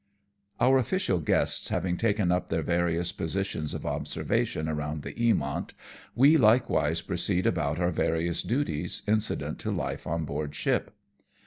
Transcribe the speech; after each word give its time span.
Our 0.59 0.79
official 0.79 1.19
guests 1.19 1.69
having 1.69 1.95
taken 1.95 2.31
up 2.31 2.49
their 2.49 2.63
various 2.63 3.11
positions 3.11 3.75
of 3.75 3.85
observation 3.85 4.67
around 4.67 5.03
the 5.03 5.11
Hamont, 5.13 5.75
we 6.15 6.37
likewise 6.37 7.01
proceed 7.01 7.45
about 7.45 7.79
our 7.79 7.91
various 7.91 8.41
duties 8.41 9.03
incident 9.07 9.59
to 9.59 9.69
life 9.69 10.07
on 10.07 10.25
board 10.25 10.55
ship. 10.55 10.95